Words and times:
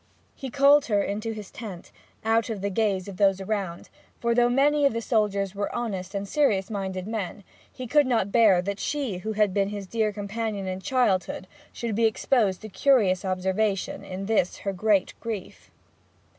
He 0.33 0.49
called 0.49 0.87
her 0.87 1.03
into 1.03 1.31
his 1.31 1.51
tent, 1.51 1.91
out 2.25 2.49
of 2.49 2.61
the 2.61 2.71
gaze 2.71 3.07
of 3.07 3.17
those 3.17 3.39
around; 3.39 3.89
for 4.19 4.33
though 4.33 4.49
many 4.49 4.83
of 4.83 4.93
the 4.93 4.99
soldiers 5.01 5.53
were 5.53 5.69
honest 5.75 6.15
and 6.15 6.27
serious 6.27 6.71
minded 6.71 7.05
men, 7.05 7.43
he 7.71 7.85
could 7.85 8.07
not 8.07 8.31
bear 8.31 8.63
that 8.63 8.79
she 8.79 9.19
who 9.19 9.33
had 9.33 9.53
been 9.53 9.69
his 9.69 9.85
dear 9.85 10.11
companion 10.11 10.65
in 10.67 10.79
childhood 10.79 11.45
should 11.71 11.93
be 11.93 12.05
exposed 12.07 12.61
to 12.61 12.67
curious 12.69 13.23
observation 13.23 14.03
in 14.03 14.25
this 14.25 14.57
her 14.65 14.73
great 14.73 15.13
grief. 15.19 15.69